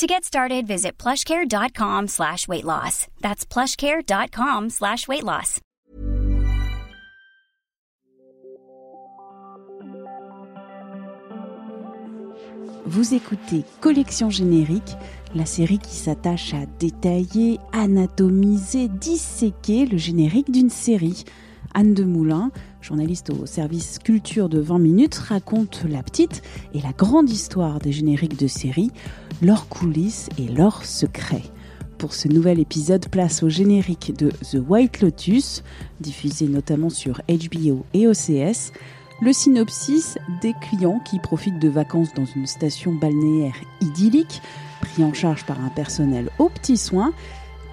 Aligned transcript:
To 0.00 0.06
get 0.06 0.24
started, 0.24 0.66
visit 0.66 0.96
plushcare.com 0.96 2.08
slash 2.08 2.48
weight 2.48 2.64
loss. 2.64 3.06
That's 3.20 3.44
plushcare.com 3.44 4.70
slash 4.70 5.06
weight 5.06 5.24
loss. 5.24 5.60
Vous 12.86 13.12
écoutez 13.12 13.64
Collection 13.82 14.30
Générique, 14.30 14.96
la 15.34 15.44
série 15.44 15.78
qui 15.78 15.94
s'attache 15.94 16.54
à 16.54 16.64
détailler, 16.78 17.58
anatomiser, 17.74 18.88
disséquer 18.88 19.84
le 19.84 19.98
générique 19.98 20.50
d'une 20.50 20.70
série. 20.70 21.26
Anne 21.74 21.94
Demoulin, 21.94 22.50
journaliste 22.80 23.30
au 23.30 23.46
service 23.46 23.98
culture 23.98 24.48
de 24.48 24.60
20 24.60 24.78
minutes, 24.78 25.16
raconte 25.16 25.84
la 25.88 26.02
petite 26.02 26.42
et 26.74 26.80
la 26.80 26.92
grande 26.92 27.30
histoire 27.30 27.78
des 27.78 27.92
génériques 27.92 28.38
de 28.38 28.46
séries, 28.46 28.90
leurs 29.42 29.68
coulisses 29.68 30.28
et 30.38 30.48
leurs 30.48 30.84
secrets. 30.84 31.44
Pour 31.98 32.14
ce 32.14 32.28
nouvel 32.28 32.58
épisode, 32.58 33.08
place 33.08 33.42
au 33.42 33.48
générique 33.48 34.16
de 34.16 34.30
The 34.30 34.58
White 34.66 35.02
Lotus, 35.02 35.62
diffusé 36.00 36.48
notamment 36.48 36.88
sur 36.88 37.20
HBO 37.28 37.84
et 37.92 38.06
OCS, 38.06 38.72
le 39.20 39.32
synopsis 39.34 40.16
des 40.40 40.54
clients 40.62 41.00
qui 41.04 41.18
profitent 41.18 41.58
de 41.58 41.68
vacances 41.68 42.14
dans 42.14 42.24
une 42.24 42.46
station 42.46 42.94
balnéaire 42.94 43.54
idyllique, 43.82 44.40
pris 44.80 45.04
en 45.04 45.12
charge 45.12 45.44
par 45.44 45.62
un 45.62 45.68
personnel 45.68 46.30
aux 46.38 46.48
petits 46.48 46.78
soins, 46.78 47.12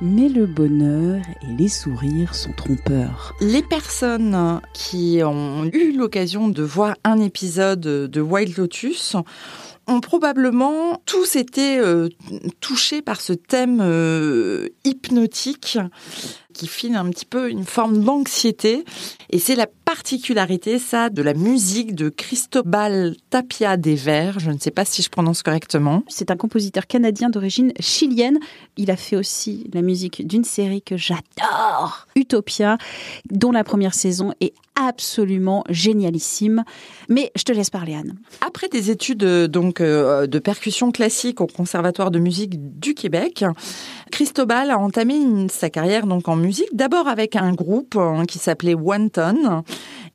mais 0.02 0.30
le 0.30 0.46
bonheur 0.46 1.22
et 1.42 1.54
les 1.58 1.68
sourires 1.68 2.36
sont 2.36 2.52
trompeurs. 2.54 3.34
Les 3.42 3.62
personnes 3.62 4.62
qui 4.74 5.22
ont 5.24 5.66
eu 5.74 5.92
l'occasion 5.92 6.48
de 6.48 6.64
voir 6.64 6.96
un 7.04 7.20
épisode 7.20 7.82
de 7.82 8.22
Wild 8.22 8.58
Lotus 8.58 9.16
ont 9.88 10.02
probablement 10.02 11.02
tous 11.06 11.38
été 11.38 11.80
euh, 11.80 12.10
touchés 12.60 13.02
par 13.02 13.22
ce 13.22 13.34
thème 13.34 13.80
euh, 13.82 14.68
hypnotique 14.84 15.80
qui 16.54 16.68
file 16.68 16.96
un 16.96 17.10
petit 17.10 17.26
peu 17.26 17.50
une 17.50 17.64
forme 17.64 18.04
d'anxiété. 18.04 18.84
Et 19.30 19.40
c'est 19.40 19.56
la 19.56 19.68
particularité, 19.98 20.78
ça, 20.78 21.10
de 21.10 21.24
la 21.24 21.34
musique 21.34 21.96
de 21.96 22.10
Cristobal 22.10 23.16
Tapia 23.32 23.78
des 23.78 23.96
Verts. 23.96 24.38
Je 24.40 24.52
ne 24.52 24.60
sais 24.60 24.70
pas 24.70 24.86
si 24.86 25.02
je 25.02 25.10
prononce 25.10 25.42
correctement. 25.42 26.04
C'est 26.08 26.30
un 26.30 26.36
compositeur 26.36 26.86
canadien 26.86 27.32
d'origine 27.32 27.74
chilienne. 27.80 28.38
Il 28.78 28.92
a 28.92 28.96
fait 28.96 29.16
aussi 29.16 29.68
la 29.74 29.82
musique 29.82 30.28
d'une 30.28 30.44
série 30.44 30.84
que 30.84 30.98
j'adore, 30.98 32.06
Utopia, 32.16 32.78
dont 33.32 33.52
la 33.52 33.64
première 33.64 33.96
saison 33.96 34.34
est 34.40 34.54
absolument 34.78 35.64
génialissime. 35.70 36.64
Mais 37.10 37.32
je 37.36 37.44
te 37.44 37.52
laisse 37.52 37.72
parler, 37.72 37.96
Anne. 37.96 38.16
Après 38.46 38.70
des 38.70 38.92
études 38.92 39.24
euh, 39.24 39.48
donc 39.48 39.82
euh, 39.82 40.28
de 40.28 40.38
percussion 40.38 40.92
classique 40.92 41.42
au 41.42 41.48
Conservatoire 41.48 42.12
de 42.12 42.20
musique 42.20 42.80
du 42.80 42.94
Québec, 42.94 43.44
Cristobal 44.12 44.72
a 44.72 44.78
entamé 44.78 45.16
sa 45.50 45.70
carrière 45.70 46.08
donc 46.08 46.28
en 46.28 46.36
musique, 46.36 46.76
d'abord 46.76 47.08
avec 47.08 47.36
un 47.36 47.54
groupe 47.54 47.96
hein, 47.96 48.26
qui 48.28 48.40
s'appelait 48.40 48.76
One. 48.76 49.10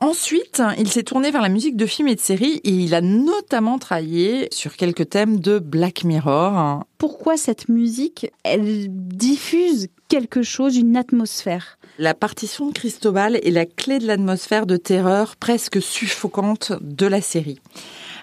Ensuite, 0.00 0.62
il 0.78 0.88
s'est 0.88 1.04
tourné 1.04 1.30
vers 1.30 1.42
la 1.42 1.48
musique 1.48 1.76
de 1.76 1.86
films 1.86 2.08
et 2.08 2.14
de 2.14 2.20
séries 2.20 2.60
et 2.64 2.70
il 2.70 2.94
a 2.94 3.00
notamment 3.00 3.78
travaillé 3.78 4.48
sur 4.50 4.76
quelques 4.76 5.08
thèmes 5.08 5.38
de 5.38 5.58
Black 5.58 6.04
Mirror. 6.04 6.84
Pourquoi 6.98 7.36
cette 7.36 7.68
musique, 7.68 8.30
elle 8.42 8.86
diffuse 8.88 9.88
quelque 10.08 10.42
chose, 10.42 10.76
une 10.76 10.96
atmosphère? 10.96 11.78
La 11.98 12.14
partition 12.14 12.68
de 12.68 12.72
Cristobal 12.72 13.36
est 13.36 13.50
la 13.50 13.66
clé 13.66 13.98
de 13.98 14.06
l'atmosphère 14.06 14.66
de 14.66 14.76
terreur 14.76 15.36
presque 15.36 15.82
suffocante 15.82 16.72
de 16.80 17.06
la 17.06 17.20
série. 17.20 17.60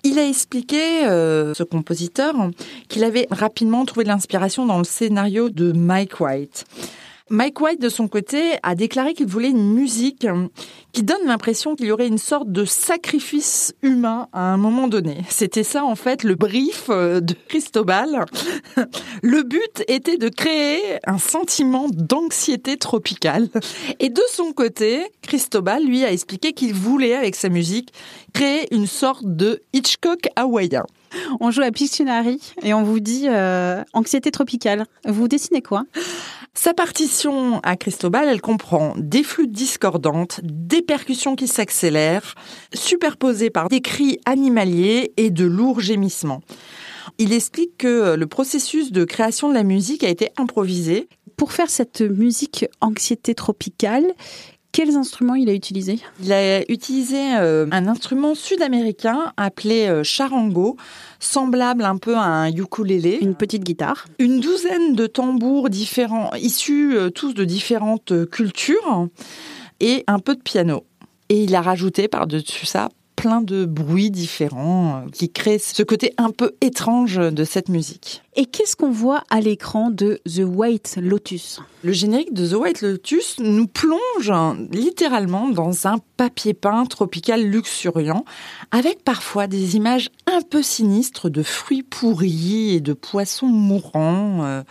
Il 0.04 0.18
a 0.18 0.28
expliqué, 0.28 1.06
euh, 1.06 1.54
ce 1.54 1.64
compositeur, 1.64 2.36
qu'il 2.88 3.04
avait 3.04 3.28
rapidement 3.30 3.86
trouvé 3.86 4.06
l'inspiration 4.06 4.66
dans 4.66 4.78
le 4.78 4.86
scénario 4.86 5.50
de 5.50 5.72
Mike 5.72 6.20
White. 6.20 6.66
Mike 7.30 7.62
White, 7.62 7.82
de 7.82 7.90
son 7.90 8.08
côté, 8.08 8.56
a 8.64 8.74
déclaré 8.74 9.14
qu'il 9.14 9.28
voulait 9.28 9.50
une 9.50 9.74
musique 9.74 10.26
qui 10.94 11.04
donne 11.04 11.26
l'impression 11.26 11.76
qu'il 11.76 11.86
y 11.86 11.92
aurait 11.92 12.08
une 12.08 12.18
sorte 12.18 12.52
de 12.52 12.66
sacrifice 12.66 13.76
humain 13.84 14.28
à 14.34 14.52
un 14.52 14.58
moment 14.58 14.88
donné. 14.88 15.18
C'était 15.30 15.64
ça, 15.64 15.84
en 15.84 15.96
fait, 15.96 16.24
le 16.24 16.34
brief 16.34 16.86
euh, 16.90 17.20
de 17.20 17.36
Cristobal. 17.48 18.26
Le 19.22 19.44
but 19.44 19.84
était 19.88 20.18
de 20.18 20.30
créer 20.30 20.98
un 21.06 21.20
sentiment 21.20 21.88
d'anxiété 21.90 22.78
tropicale. 22.78 23.50
Et 24.00 24.10
de 24.10 24.22
son 24.32 24.52
côté, 24.52 25.04
Cristobal, 25.22 25.84
lui, 25.86 26.04
a 26.04 26.12
expliqué 26.12 26.54
qu'il 26.54 26.74
voulait, 26.74 27.16
avec 27.16 27.36
sa 27.36 27.50
musique, 27.50 27.94
créer 28.34 28.74
une 28.74 28.88
sorte 28.88 29.24
de 29.26 29.62
Hitchcock 29.74 30.28
hawaïen. 30.36 30.86
On 31.40 31.52
joue 31.52 31.62
à 31.62 31.72
Pictionary 31.72 32.40
et 32.64 32.74
on 32.74 32.84
vous 32.84 33.00
dit 33.00 33.26
euh, 33.28 33.84
anxiété 33.94 34.32
tropicale. 34.32 34.86
Vous 35.06 35.28
dessinez 35.28 35.62
quoi? 35.62 35.84
Sa 36.54 36.74
partition 36.74 37.60
à 37.62 37.78
Cristobal, 37.78 38.28
elle 38.28 38.42
comprend 38.42 38.94
des 38.98 39.24
flûtes 39.24 39.52
discordantes, 39.52 40.42
des 40.44 40.82
percussions 40.82 41.36
qui 41.36 41.48
s'accélèrent, 41.48 42.36
superposées 42.74 43.50
par 43.50 43.70
des 43.70 43.82
cris 43.82 44.20
animaliers 44.26 45.14
et 45.18 45.30
de 45.30 45.46
lourds 45.46 45.80
gémissements. 45.80 46.42
Il 47.18 47.34
explique 47.34 47.78
que 47.78 48.16
le 48.16 48.28
processus 48.28 48.92
de 48.92 49.04
création 49.04 49.50
de 49.50 49.54
la 49.54 49.64
musique 49.64 50.04
a 50.04 50.10
été 50.10 50.30
improvisé. 50.38 51.08
Pour 51.38 51.54
faire 51.54 51.70
cette 51.70 52.02
musique 52.02 52.66
anxiété 52.82 53.34
tropicale, 53.34 54.06
quels 54.72 54.96
instruments 54.96 55.36
il 55.36 55.50
a 55.50 55.54
utilisé 55.54 56.00
Il 56.24 56.32
a 56.32 56.62
utilisé 56.72 57.36
euh, 57.38 57.66
un 57.72 57.88
instrument 57.88 58.36
sud-américain 58.36 59.34
appelé 59.38 59.88
euh, 59.88 60.04
charango, 60.04 60.78
semblable 61.20 61.84
un 61.84 61.98
peu 61.98 62.16
à 62.16 62.24
un 62.24 62.52
ukulélé. 62.52 63.18
Une 63.22 63.36
petite 63.36 63.64
guitare. 63.64 64.06
Une 64.20 64.40
douzaine 64.40 64.96
de 64.96 65.08
tambours 65.08 65.70
différents, 65.70 66.32
issus 66.36 66.96
euh, 66.96 67.10
tous 67.10 67.34
de 67.34 67.46
différentes 67.46 68.30
cultures, 68.30 69.08
et 69.80 70.04
un 70.08 70.20
peu 70.20 70.36
de 70.36 70.42
piano. 70.42 70.86
Et 71.30 71.44
il 71.44 71.56
a 71.56 71.62
rajouté 71.62 72.08
par-dessus 72.08 72.66
ça 72.66 72.90
plein 73.20 73.42
de 73.42 73.66
bruits 73.66 74.12
différents 74.12 75.04
euh, 75.04 75.10
qui 75.12 75.30
créent 75.30 75.60
ce 75.60 75.84
côté 75.84 76.14
un 76.18 76.30
peu 76.30 76.54
étrange 76.62 77.18
de 77.18 77.44
cette 77.44 77.68
musique. 77.68 78.24
Et 78.38 78.46
qu'est-ce 78.46 78.78
qu'on 78.78 78.92
voit 78.92 79.24
à 79.30 79.42
l'écran 79.42 79.90
de 79.90 80.22
The 80.26 80.44
White 80.46 80.98
Lotus? 81.02 81.60
Le 81.84 81.92
générique 81.92 82.34
de 82.34 82.48
The 82.48 82.54
White 82.54 82.82
Lotus 82.82 83.36
nous 83.40 83.68
plonge 83.68 84.32
littéralement 84.72 85.50
dans 85.50 85.86
un 85.86 85.98
papier 86.16 86.54
peint 86.54 86.86
tropical 86.86 87.44
luxuriant, 87.44 88.24
avec 88.72 89.04
parfois 89.04 89.48
des 89.48 89.76
images 89.76 90.10
un 90.26 90.42
peu 90.42 90.64
sinistres 90.64 91.30
de 91.30 91.44
fruits 91.44 91.84
pourris 91.84 92.76
et 92.76 92.80
de 92.80 92.94
poissons 92.94 93.48
mourants. 93.48 94.64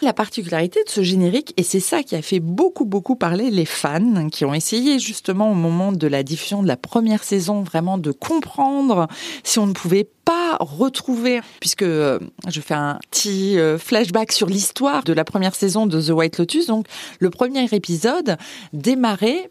La 0.00 0.12
particularité 0.12 0.84
de 0.84 0.90
ce 0.90 1.02
générique, 1.02 1.54
et 1.56 1.64
c'est 1.64 1.80
ça 1.80 2.04
qui 2.04 2.14
a 2.14 2.22
fait 2.22 2.38
beaucoup, 2.38 2.84
beaucoup 2.84 3.16
parler 3.16 3.50
les 3.50 3.64
fans, 3.64 4.28
qui 4.30 4.44
ont 4.44 4.54
essayé 4.54 5.00
justement 5.00 5.50
au 5.50 5.54
moment 5.54 5.90
de 5.90 6.06
la 6.06 6.22
diffusion 6.22 6.62
de 6.62 6.68
la 6.68 6.76
première 6.76 7.24
saison 7.24 7.62
vraiment 7.62 7.98
de 7.98 8.12
comprendre 8.12 9.08
si 9.42 9.58
on 9.58 9.66
ne 9.66 9.72
pouvait 9.72 10.08
pas 10.24 10.56
retrouver, 10.60 11.40
puisque 11.58 11.82
euh, 11.82 12.20
je 12.48 12.60
fais 12.60 12.74
un 12.74 12.98
petit 13.10 13.58
euh, 13.58 13.76
flashback 13.76 14.30
sur 14.30 14.46
l'histoire 14.46 15.02
de 15.02 15.12
la 15.12 15.24
première 15.24 15.54
saison 15.54 15.86
de 15.86 16.00
The 16.00 16.10
White 16.10 16.38
Lotus. 16.38 16.66
Donc, 16.66 16.86
le 17.18 17.30
premier 17.30 17.66
épisode 17.72 18.36
démarrait 18.72 19.50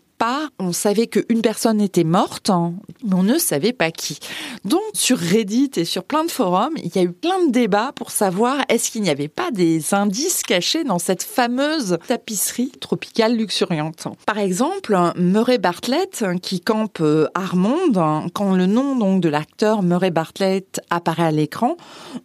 on 0.60 0.74
savait 0.74 1.08
qu'une 1.08 1.42
personne 1.42 1.82
était 1.82 2.04
morte, 2.04 2.50
hein, 2.50 2.74
mais 3.04 3.14
on 3.14 3.24
ne 3.24 3.38
savait 3.38 3.74
pas 3.74 3.92
qui. 3.92 4.20
Donc 4.66 4.82
sur 4.94 5.18
Reddit 5.18 5.72
et 5.78 5.86
sur 5.86 6.04
plein 6.04 6.24
de 6.24 6.32
forums, 6.32 6.74
il 6.84 6.96
y 6.96 7.00
a 7.00 7.04
eu 7.04 7.12
plein 7.12 7.46
de 7.46 7.52
débats 7.52 7.92
pour 7.96 8.12
savoir 8.12 8.58
est-ce 8.70 8.92
qu'il 8.92 9.02
n'y 9.02 9.10
avait 9.10 9.28
pas 9.28 9.52
des 9.52 9.94
indices 9.94 10.44
cachés 10.44 10.84
dans 10.84 11.00
cette 11.00 11.24
fameuse 11.24 11.98
tapisserie 12.08 12.72
tropicale 12.80 13.36
luxuriante. 13.36 14.08
Par 14.26 14.40
exemple, 14.40 14.98
Murray 15.18 15.58
Bartlett 15.58 16.26
qui 16.42 16.62
campe 16.62 17.00
euh, 17.02 17.28
Armand, 17.34 18.28
quand 18.34 18.56
le 18.56 18.66
nom 18.66 18.96
donc 18.96 19.22
de 19.22 19.30
l'acteur 19.30 19.84
Murray 19.84 20.12
Bartlett 20.12 20.82
apparaît 20.90 21.24
à 21.24 21.32
l'écran, 21.32 21.78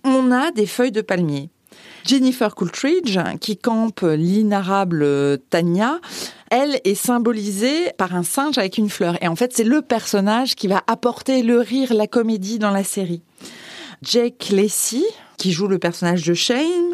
on 0.04 0.30
a 0.30 0.50
des 0.50 0.66
feuilles 0.66 0.92
de 0.92 1.02
palmier. 1.02 1.50
Jennifer 2.04 2.54
Coolidge, 2.54 3.18
qui 3.40 3.56
campe 3.56 4.00
l'inarable 4.02 5.38
Tanya, 5.50 6.00
elle 6.52 6.82
est 6.84 6.94
symbolisée 6.94 7.92
par 7.96 8.14
un 8.14 8.22
singe 8.22 8.58
avec 8.58 8.76
une 8.76 8.90
fleur. 8.90 9.16
Et 9.22 9.26
en 9.26 9.34
fait, 9.34 9.54
c'est 9.54 9.64
le 9.64 9.80
personnage 9.80 10.54
qui 10.54 10.68
va 10.68 10.82
apporter 10.86 11.42
le 11.42 11.58
rire, 11.58 11.94
la 11.94 12.06
comédie 12.06 12.58
dans 12.58 12.70
la 12.70 12.84
série. 12.84 13.22
Jake 14.02 14.50
Lacey, 14.50 15.02
qui 15.38 15.50
joue 15.50 15.66
le 15.66 15.78
personnage 15.78 16.26
de 16.26 16.34
Shane, 16.34 16.92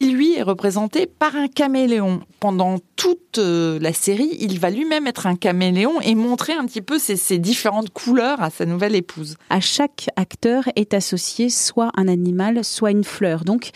lui 0.00 0.34
est 0.34 0.42
représenté 0.42 1.06
par 1.06 1.36
un 1.36 1.48
caméléon. 1.48 2.20
Pendant 2.40 2.78
toute 2.96 3.38
euh, 3.38 3.78
la 3.80 3.92
série, 3.92 4.36
il 4.40 4.58
va 4.58 4.70
lui-même 4.70 5.06
être 5.06 5.26
un 5.26 5.36
caméléon 5.36 6.00
et 6.00 6.14
montrer 6.14 6.54
un 6.54 6.64
petit 6.64 6.80
peu 6.80 6.98
ses, 6.98 7.16
ses, 7.16 7.38
différentes 7.38 7.90
couleurs 7.90 8.42
à 8.42 8.50
sa 8.50 8.64
nouvelle 8.64 8.94
épouse. 8.94 9.36
À 9.50 9.60
chaque 9.60 10.08
acteur 10.16 10.64
est 10.74 10.94
associé 10.94 11.50
soit 11.50 11.90
un 11.96 12.08
animal, 12.08 12.64
soit 12.64 12.90
une 12.90 13.04
fleur. 13.04 13.44
Donc, 13.44 13.70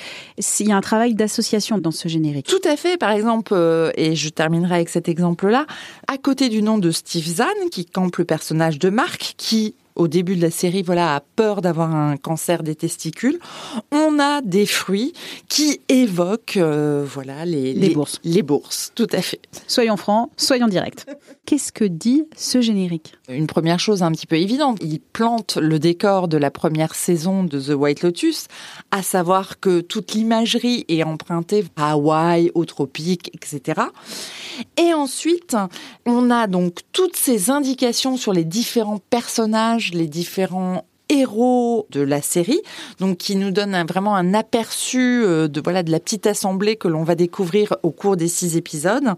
il 0.60 0.68
y 0.68 0.72
a 0.72 0.76
un 0.76 0.80
travail 0.80 1.14
d'association 1.14 1.78
dans 1.78 1.90
ce 1.90 2.08
générique. 2.08 2.46
Tout 2.46 2.68
à 2.68 2.76
fait. 2.76 2.96
Par 2.96 3.10
exemple, 3.10 3.52
euh, 3.54 3.90
et 3.96 4.16
je 4.16 4.28
terminerai 4.30 4.76
avec 4.76 4.88
cet 4.88 5.08
exemple-là, 5.08 5.66
à 6.08 6.16
côté 6.16 6.48
du 6.48 6.62
nom 6.62 6.78
de 6.78 6.90
Steve 6.90 7.26
Zahn, 7.26 7.70
qui 7.70 7.84
campe 7.84 8.16
le 8.16 8.24
personnage 8.24 8.78
de 8.78 8.88
Marc, 8.88 9.34
qui 9.36 9.74
au 9.96 10.08
début 10.08 10.36
de 10.36 10.42
la 10.42 10.50
série, 10.50 10.82
voilà, 10.82 11.16
a 11.16 11.20
peur 11.20 11.62
d'avoir 11.62 11.94
un 11.94 12.16
cancer 12.16 12.62
des 12.62 12.74
testicules. 12.74 13.38
On 13.92 14.18
a 14.18 14.40
des 14.40 14.66
fruits 14.66 15.12
qui 15.48 15.80
évoquent, 15.88 16.56
euh, 16.56 17.04
voilà, 17.06 17.44
les, 17.44 17.74
les, 17.74 17.90
bourses. 17.90 18.20
Les 18.24 18.42
bourses, 18.42 18.92
tout 18.94 19.06
à 19.12 19.22
fait. 19.22 19.40
Soyons 19.66 19.96
francs, 19.96 20.30
soyons 20.36 20.66
directs. 20.66 21.06
Qu'est-ce 21.46 21.72
que 21.72 21.84
dit 21.84 22.24
ce 22.36 22.60
générique? 22.60 23.14
Une 23.28 23.46
première 23.46 23.78
chose 23.78 24.02
un 24.02 24.10
petit 24.12 24.26
peu 24.26 24.36
évidente, 24.36 24.78
il 24.80 24.98
plante 25.00 25.56
le 25.56 25.78
décor 25.78 26.26
de 26.26 26.38
la 26.38 26.50
première 26.50 26.94
saison 26.94 27.44
de 27.44 27.60
The 27.60 27.76
White 27.76 28.02
Lotus, 28.02 28.48
à 28.90 29.02
savoir 29.02 29.60
que 29.60 29.80
toute 29.80 30.12
l'imagerie 30.12 30.84
est 30.88 31.02
empruntée 31.02 31.64
à 31.76 31.92
Hawaï, 31.92 32.50
au 32.54 32.64
tropique, 32.64 33.30
etc. 33.34 33.82
Et 34.76 34.94
ensuite, 34.94 35.56
on 36.06 36.30
a 36.30 36.46
donc 36.46 36.80
toutes 36.92 37.16
ces 37.16 37.50
indications 37.50 38.16
sur 38.16 38.32
les 38.32 38.44
différents 38.44 39.00
personnages, 39.10 39.83
les 39.92 40.08
différents 40.08 40.84
héros 41.08 41.86
de 41.90 42.00
la 42.00 42.22
série, 42.22 42.60
donc 42.98 43.18
qui 43.18 43.36
nous 43.36 43.50
donne 43.50 43.76
vraiment 43.86 44.16
un 44.16 44.32
aperçu 44.32 45.22
euh, 45.24 45.48
de 45.48 45.60
voilà 45.60 45.82
de 45.82 45.90
la 45.90 46.00
petite 46.00 46.26
assemblée 46.26 46.76
que 46.76 46.88
l'on 46.88 47.04
va 47.04 47.14
découvrir 47.14 47.76
au 47.82 47.90
cours 47.90 48.16
des 48.16 48.28
six 48.28 48.56
épisodes. 48.56 49.14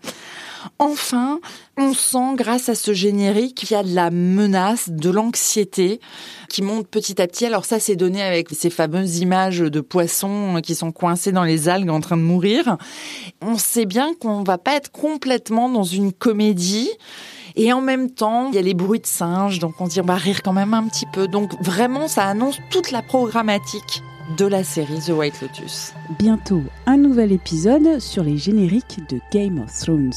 Enfin, 0.81 1.39
on 1.77 1.95
sent 1.95 2.35
grâce 2.35 2.69
à 2.69 2.75
ce 2.75 2.93
générique 2.93 3.55
qu'il 3.55 3.71
y 3.71 3.75
a 3.75 3.85
de 3.85 3.95
la 3.95 4.11
menace, 4.11 4.89
de 4.91 5.11
l'anxiété 5.11 6.01
qui 6.49 6.63
monte 6.63 6.89
petit 6.89 7.23
à 7.23 7.29
petit. 7.29 7.47
Alors 7.47 7.65
ça, 7.65 7.79
c'est 7.79 7.95
donné 7.95 8.21
avec 8.21 8.49
ces 8.51 8.71
fameuses 8.71 9.19
images 9.19 9.61
de 9.61 9.81
poissons 9.81 10.61
qui 10.65 10.75
sont 10.75 10.91
coincés 10.91 11.31
dans 11.31 11.45
les 11.45 11.69
algues 11.69 11.91
en 11.91 12.01
train 12.01 12.17
de 12.17 12.23
mourir. 12.23 12.79
On 13.41 13.59
sait 13.59 13.87
bien 13.87 14.13
qu'on 14.15 14.43
va 14.43 14.59
pas 14.59 14.75
être 14.75 14.91
complètement 14.91 15.69
dans 15.69 15.85
une 15.85 16.13
comédie. 16.13 16.91
Et 17.59 17.73
en 17.73 17.81
même 17.81 18.11
temps, 18.11 18.51
il 18.51 18.55
y 18.55 18.59
a 18.59 18.63
les 18.63 18.75
bruits 18.75 19.01
de 19.01 19.07
singes, 19.07 19.59
donc 19.59 19.81
on 19.81 19.87
se 19.87 19.93
dit 19.93 20.01
on 20.03 20.05
va 20.05 20.17
rire 20.17 20.43
quand 20.43 20.53
même 20.53 20.75
un 20.75 20.85
petit 20.89 21.07
peu. 21.07 21.27
Donc 21.27 21.55
vraiment, 21.63 22.07
ça 22.07 22.25
annonce 22.25 22.59
toute 22.71 22.91
la 22.91 23.01
programmatique 23.01 24.03
de 24.37 24.45
la 24.45 24.63
série 24.63 24.99
The 24.99 25.11
White 25.11 25.41
Lotus. 25.41 25.95
Bientôt, 26.19 26.63
un 26.85 26.99
nouvel 26.99 27.33
épisode 27.33 27.99
sur 27.99 28.23
les 28.23 28.37
génériques 28.37 29.01
de 29.09 29.21
Game 29.33 29.59
of 29.59 29.73
Thrones. 29.73 30.13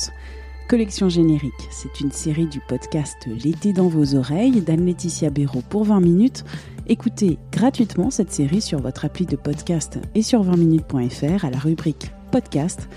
Collection 0.68 1.08
générique, 1.10 1.54
c'est 1.72 2.02
une 2.02 2.12
série 2.12 2.46
du 2.46 2.60
podcast 2.60 3.18
L'été 3.26 3.74
dans 3.74 3.88
vos 3.88 4.16
oreilles 4.16 4.62
d'Anne-Laetitia 4.62 5.30
Béraud 5.30 5.64
pour 5.68 5.86
20 5.86 6.02
minutes. 6.02 6.44
Écoutez 6.88 7.40
gratuitement 7.52 8.12
cette 8.12 8.32
série 8.32 8.62
sur 8.62 8.80
votre 8.80 9.06
appli 9.06 9.26
de 9.26 9.36
podcast 9.36 9.98
et 10.14 10.22
sur 10.22 10.44
20minutes.fr 10.44 11.46
à 11.46 11.50
la 11.50 11.58
rubrique 11.58 12.12
podcast. 12.30 12.88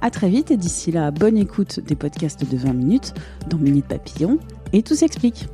À 0.00 0.10
très 0.10 0.28
vite 0.28 0.50
et 0.50 0.56
d'ici 0.56 0.90
là, 0.90 1.10
bonne 1.10 1.36
écoute 1.36 1.80
des 1.80 1.94
podcasts 1.94 2.44
de 2.50 2.56
20 2.56 2.72
minutes 2.72 3.14
dans 3.48 3.58
Minute 3.58 3.86
Papillon 3.86 4.38
et 4.72 4.82
tout 4.82 4.94
s'explique. 4.94 5.46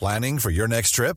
Planning 0.00 0.38
for 0.38 0.50
your 0.50 0.68
next 0.68 0.94
trip? 0.94 1.16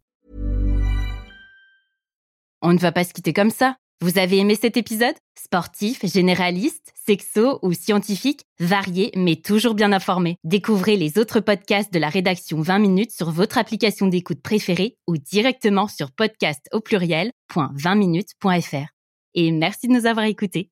On 2.61 2.73
ne 2.73 2.79
va 2.79 2.91
pas 2.91 3.03
se 3.03 3.13
quitter 3.13 3.33
comme 3.33 3.49
ça. 3.49 3.75
Vous 4.01 4.17
avez 4.17 4.39
aimé 4.39 4.57
cet 4.59 4.77
épisode? 4.77 5.13
Sportif, 5.37 6.03
généraliste, 6.05 6.91
sexo 7.05 7.59
ou 7.61 7.73
scientifique, 7.73 8.45
varié 8.59 9.11
mais 9.15 9.35
toujours 9.35 9.75
bien 9.75 9.93
informé. 9.93 10.37
Découvrez 10.43 10.97
les 10.97 11.19
autres 11.19 11.39
podcasts 11.39 11.93
de 11.93 11.99
la 11.99 12.09
rédaction 12.09 12.61
20 12.61 12.79
minutes 12.79 13.11
sur 13.11 13.29
votre 13.29 13.59
application 13.59 14.07
d'écoute 14.07 14.41
préférée 14.41 14.97
ou 15.07 15.17
directement 15.17 15.87
sur 15.87 16.09
podcast 16.11 16.67
au 16.71 16.81
pluriel.20minutes.fr. 16.81 18.87
Et 19.35 19.51
merci 19.51 19.87
de 19.87 19.93
nous 19.93 20.07
avoir 20.07 20.25
écoutés. 20.25 20.71